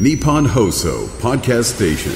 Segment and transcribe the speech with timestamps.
[0.00, 2.12] Nippon Hoso Podcast Station.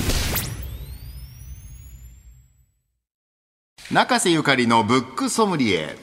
[3.93, 5.95] 中瀬ゆかりのブックソムリエ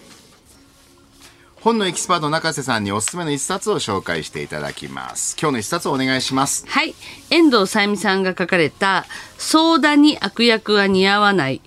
[1.61, 6.93] 本のエキスパート中瀬さんにおすすめの一冊を紹介していただきます今日の一冊をお願いしますはい。
[7.31, 9.07] 遠藤さゆみさんが書かれた、
[9.39, 11.59] ソーダに悪役は似合わない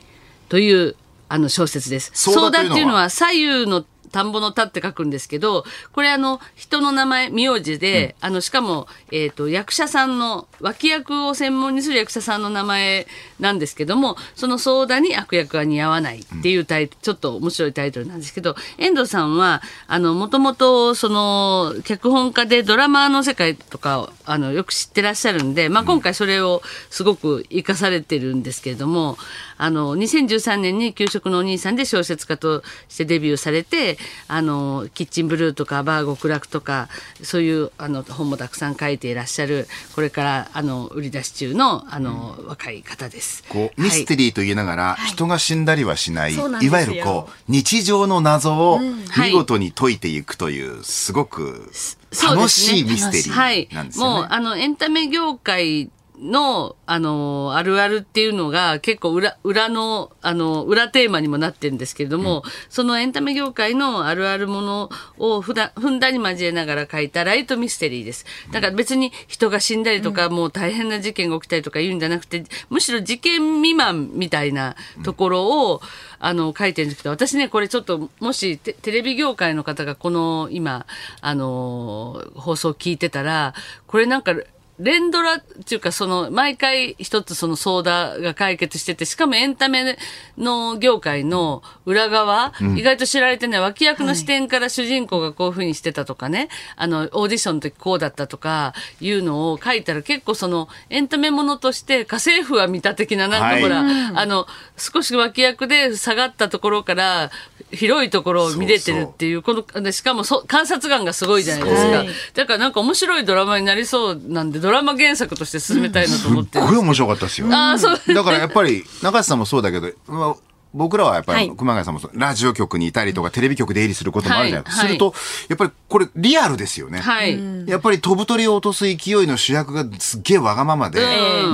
[0.49, 0.95] という
[1.29, 2.13] あの小説です。
[2.15, 2.73] ソーダというのは？
[2.73, 3.31] っていうのは左
[3.65, 3.85] 右の
[4.17, 13.07] 田んぼの田って書くんですけど、これあの、人の名前、名字で、あの、しかも、えっ、と、役者さんの、脇役を専門にする役者さんの名前
[13.41, 29.19] なんですけども、そのソーダに悪役は似合わないっていうタイトル、ちょっと面白いタイトルなんですけど、遠藤さんは、あの、もともと、その、脚本家でドラマの世界とかを、あの、よく知ってらっしゃるんで、まあ、今回それをすごく活かされてるんですけれども、
[29.59, 36.89] あの、2013年に給食のお兄さんで小説家としてデビューされて、あの、キッチンブルーとかバー極楽とか、
[37.23, 43.45] そういうあの本もたくさん書いていらっしゃる、これからあの、売り出し中のあの、若い方です。
[43.49, 46.71] こうミステリーと言いながら、人が死んだりはしない、そうなんですよ。
[46.71, 49.31] いわゆるこう日常の謎をはい。
[49.31, 51.71] 見事に解いていくというすごく
[52.13, 52.77] 楽そうですね。
[52.77, 54.11] しいミステリーなんですよね。
[54.11, 54.23] はい。
[54.23, 68.25] もう、あの、エンタメ業界の、あの、あるあるっていうのが結構裏、裏の、あの、裏テーマにもなってるんですけれども、そのエンタメ業界のあるあるものをふだふんだんに交えながら書いたライトミステリーです。
[68.51, 75.83] だから別に人が死んだりとか、もう大変な事件が起きたりとか言うんじゃなくて、むしろ事件未満みたいなところを、
[76.19, 80.87] あの、書いてるんですけど、私ね、これちょっと、もしテ、テレビ業界の方がこの、今、
[81.21, 83.55] あの、放送聞いてたら、
[83.87, 84.35] これなんか、
[84.79, 89.97] 連ドラっていうか、その、毎回一つその相談が解決してて、しかもエンタメ
[90.37, 103.81] の業界の裏側、意外と知られてない脇役の視点から主人公がこういう風にしてたとかね、あの、オーディションの時こうだったとかいうのを書いたら結構その、エンタメものとして家政婦は見た的な、なんかほら、
[104.15, 104.47] あの、
[104.77, 107.31] 少し脇役で下がったところから、
[107.73, 111.97] 広いところを見れてるっていう、この、でしかもそ観察眼がすごいじゃないですか。
[111.99, 112.09] はい。
[112.35, 117.47] だからなんか面白いドラマになりそうなんで、ドラマ原作として進めたいなと思ってるすっごい面白かったですよ。
[117.53, 118.15] ああ、そう。
[118.15, 120.35] だからやっぱり中瀬さんもそうだけど、まあ
[120.75, 124.83] 僕らはやっぱりはい熊谷さんもそうラジオ局にいたりとかテレビ局で出入りすることもあるじゃないですか。
[124.83, 125.15] はいすると、
[125.49, 126.99] やっぱりこれリアルですよね。
[126.99, 127.69] はい。
[127.69, 131.01] やっぱり飛ぶ鳥を落とす勢いの主役がすっげえわがままで、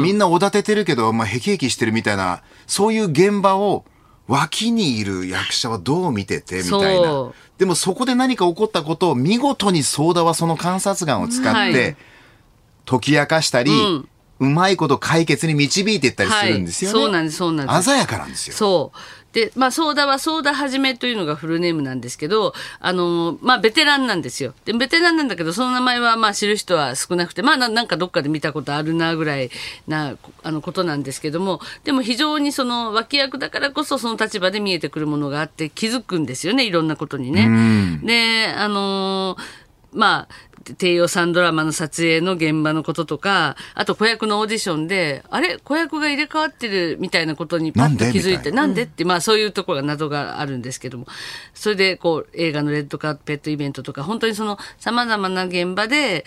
[0.00, 3.84] みんなおだててるけど、まあ、へきへきしてるみたいな、そういう現場を
[4.28, 7.58] 脇にいる役者はどう見ててみたいなそう。
[7.58, 11.96] でもそこで何か起こったことを見事にソーダはその観察眼を使っはいて
[12.92, 13.70] 解き明かしたり、
[14.40, 16.98] うまいこと解決に導いていったりするんですよね。
[16.98, 18.56] はいそうなんですそうなんです鮮やかなんですよ。
[18.56, 18.98] そう。
[19.32, 24.52] で、まあ、ソーダはソーダはじめというのがフルネームなんですけど、あの、まあ、ベテランなんですよ。
[24.66, 29.50] で、ベテランなんだけど、その名前は、まあ、知る人は少なくて、まあ、ななんかどっかで見たことあるな、ぐらい
[29.88, 38.00] な、あの、ことなんですけども、でも非常にその、脇役だからこそ、その立場で見えてくるものがあって、気づくんですよね、いろんなことにね。
[38.02, 39.36] で、あの
[39.94, 45.58] まあ、低予算ドラマの撮影の現場のこととか、あと子役のオーディションで、あれ？
[45.58, 48.66] 子役が入れ替わってるみたいなことにパッと気づいて、な。
[48.66, 48.82] んで？
[48.82, 51.06] って、まあそういうところが謎があるんですけども、
[51.54, 56.24] それでこう映画のレッドカーペットイベントとか、本当にその様々な現場で、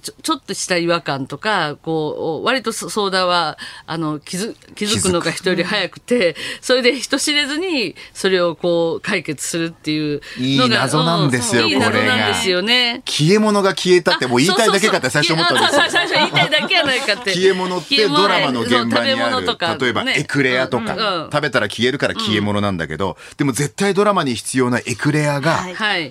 [0.00, 10.64] ちょちょっとした違和感とか、こう、割とそ相談は、あの、気づ気づくのが人より早くて、それで人知れずに、それをこう、解決するっていうのが。
[10.64, 13.02] いい謎なんですようんいい謎これがなんですよね。
[13.04, 15.90] 消え物が消えたってもう言いたいだけかって最初思ったんですよあ。
[15.90, 17.32] そうそうそう最初言いたいだけやないかって。
[17.32, 19.46] 消え物ってドラマの現場にある
[19.80, 25.66] 例えばエクレアとか、食べたら消えるから消え物なんだけど、でも絶対ドラマに必要なエクレアが。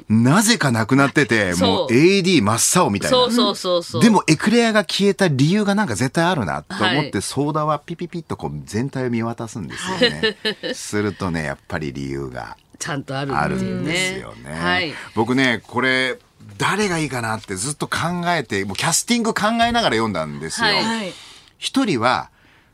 [0.09, 3.17] なぜかなくなってて、もう AD 真っ青みたいな。
[3.17, 4.01] そうそうそうそう。
[4.01, 10.73] でもエクレアが消えた理由がなんか絶対あるなと思って、はいソーダはピピピッとこう全体を見渡すんですよね。
[10.73, 13.55] するとね、やっぱり理由がちゃんとある。
[13.57, 14.51] んですよね。
[14.51, 14.93] はい。
[15.15, 16.17] 僕ね、これ、
[16.57, 17.97] 誰がいいかなってずっと考
[18.27, 20.67] えて、もうキャスティング考えながら読んだんですよ。
[20.67, 21.13] はいはい。
[21.57, 22.29] 一人は、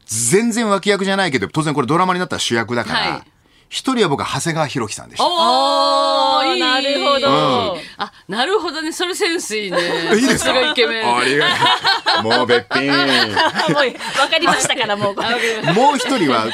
[0.06, 3.31] 全然脇役じゃないけど、当然これドラマになったら主役だからはい、
[3.72, 5.26] 一、人は僕は長谷川博己さんでした。
[5.26, 8.92] おーいいなるほどうんあ、なるほどね。
[8.92, 9.78] それセンスいいね。
[10.14, 11.18] いいですかイケメン。
[11.18, 12.24] ありがとう。
[12.24, 12.92] もうべっぴん。
[12.92, 15.16] もうわかりましたからもう。
[15.74, 16.48] もう一人は、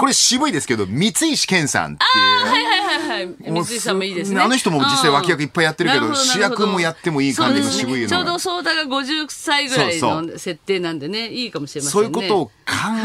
[0.00, 2.46] これ渋いですけど、三石健さんっていう。
[2.46, 3.52] はいはいはいはい。
[3.52, 4.40] 水井さんもいいですね。
[4.40, 12.08] あの人も実際脇役いっぱいやってるけど主役もやってもいい感じの渋いのがちょうどソーダが50歳ぐらいの設定なんでね、いいかもしれませんね。
[12.08, 12.52] そういうことを考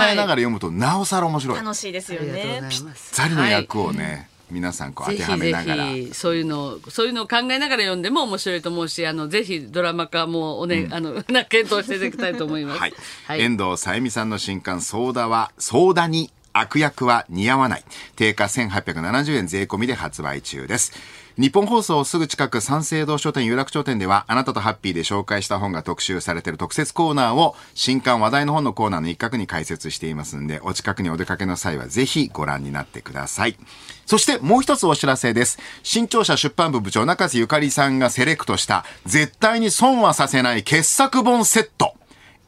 [0.09, 1.57] えながら読むと、なおさら面白い。
[1.57, 2.59] 楽しいですよね。
[2.59, 3.13] います。
[3.13, 5.85] ザリの役をね、皆さんこう当てはめながら。
[5.87, 12.79] ひそういうのをそういうのを考えながら読んでも面白いと思うしあのぜひドラマ化もおね、あの な検討していただきたいと思います。
[12.79, 12.93] はい。
[13.25, 17.83] はい遠藤さゆみさんの新刊、ソーダは、ソーダに悪役は似合わない。
[18.15, 20.93] 定価1870円税込みで発売中です。
[21.37, 33.57] 日本放送すぐ近く三省堂書店有楽町店ではあなたとハッピーで紹介した本が特集されている特設コーナーを新刊話題の本のコーナーの一角に開設していますんでお近くにお出かけの際はぜひご覧になってください。
[34.05, 35.59] そしてもう一つお知らせです。
[35.83, 41.95] 新潮社出版部部長中瀬ゆかりさんがセレクトした絶対に損はさせない傑作本セット。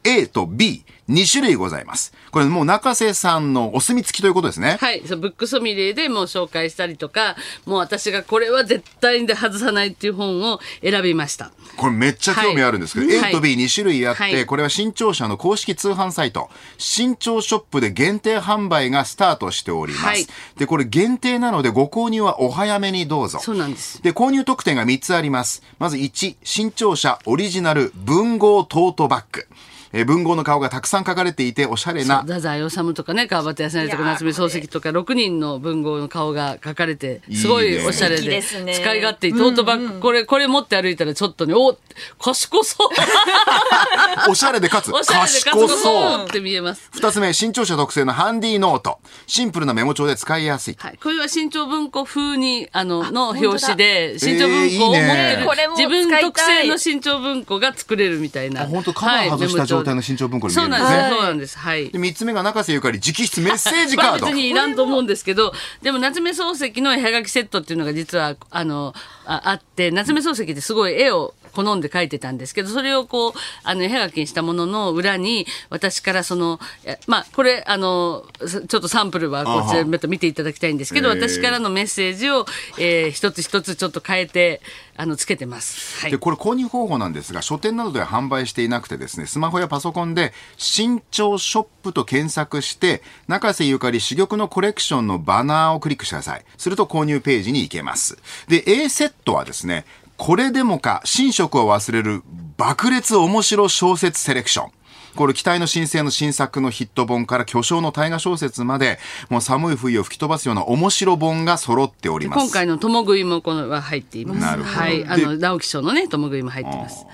[0.06, 2.14] A と B、2種類ございます。
[2.32, 4.78] これもう中瀬さんのお墨付きということですね。
[4.80, 11.52] はい、そうブックソミレーでもう紹介したりとかもう私がこれは絶対に外さないっていう本を選びました。
[11.78, 20.06] これめっちゃ興味あるんですけど、はい A と B2 種類あって、はいこれは新潮社の公式通販サイト、新潮ショップで限定販売がスタートしております。
[20.06, 20.28] はい
[20.58, 23.40] で、これ限定なのでご購入はお早めにどうぞ。
[23.40, 25.64] そうなんですで、購入特典が3つあります。
[25.80, 29.48] まず1、新潮社オリジナル文豪トートバッグ。
[29.98, 41.78] えー文豪の顔がたくさん書かれていて、おしゃれな太宰治とかね川端康成とか夏目漱石とか6人の文豪の顔が描かれてすごいおしゃれで使い勝手いいトートバッグこれこれ持って歩いたらちょっとねお
[42.20, 42.88] 賢そう。
[44.30, 44.92] おしゃれでかつ。
[44.92, 45.04] 賢
[45.44, 45.70] 賢そう。
[45.70, 46.90] そうって見えます。
[46.94, 49.00] 二つ目、新潮社特製のハンディノート。
[49.26, 50.76] シンプルなメモ帳で使いやすい。
[50.78, 55.46] はい、これは新潮文庫風にあのの表紙で新潮文庫を持ってる、えーいいね。
[55.48, 58.64] これも自分特製の新潮文庫が作れるみたいな。
[58.64, 61.58] あ本当カバー外した状態の新潮文庫に見えるんですねそうなんです。
[61.58, 61.98] はいで。
[61.98, 64.20] 三つ目が中瀬ゆかり直筆メッセージカード。
[64.22, 68.94] まあ別にいらんと思うんですけど、 でも夏目漱石の絵はがきセットっていうのが実はあの
[69.26, 73.34] ああって、夏目漱石ってすごい絵を好んで描いてたんですけど、それをこう、
[73.64, 82.46] あの、絵はがきにしたものの裏に、私からその、えまあ、これ、あの、ちょっとサンプルはこちらまた見ていただきたいんですけど、私からのメッセージを、
[82.78, 84.62] えー一つ一つちょっと変えて、
[84.96, 86.02] あの、つけてます。
[86.02, 86.18] はいで。
[86.18, 98.18] これ購入方法なんですが書店などでは販売していなくてですねスマホやパソコンで「新潮ショップ」と検索して中瀬ゆかり珠玉のコレクションのバナーをクリックしてくださいすると購入ページに行けます
[98.48, 99.86] で A セットはですね
[100.18, 102.24] これでもか寝食を忘れる
[102.58, 104.72] 爆裂面白小説セレクション
[105.16, 109.00] これ期待の新星の新作のヒット本から巨匠の大河小説まで
[109.30, 114.40] もう寒い冬を吹き飛ばすような面白本が揃っております今回の共食いもこのは入っています。
[114.42, 115.06] なるほどはい。
[115.08, 117.06] あでの、直木賞のね、共食いも入ってます。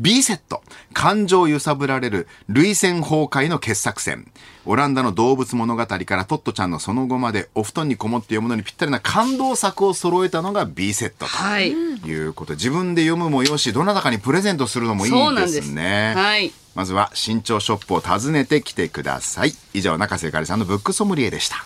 [0.00, 0.62] B セット。
[0.92, 4.30] 感情揺さぶられる涙腺崩壊の傑作選。
[4.64, 11.72] オランダの動物物語からトットちゃんのその後までお布団にこもって読むのにぴったりな感動作を揃えたのが B セットはい。
[12.00, 16.14] ということで、自分で読むもよし、どなたかにプレゼントするのもいいですすね。
[16.16, 16.52] はい。
[16.74, 19.52] まずは新潮ショップを訪ねてきてください。
[19.72, 21.64] 以上、中瀬ゆかりさんのブックソムリエでした。